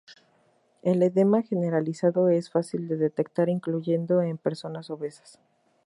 [0.81, 5.37] El edema generalizado es fácil de detectar, incluyendo en personas obesas.